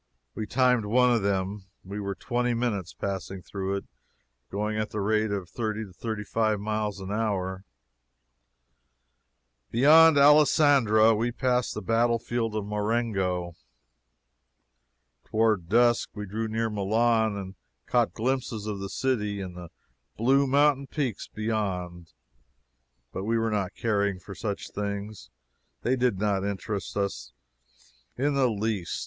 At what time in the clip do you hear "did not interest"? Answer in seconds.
25.95-26.97